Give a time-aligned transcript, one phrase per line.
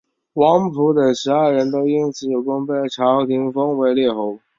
[0.33, 4.39] 王甫等十二人都因此有功被朝廷封为列侯。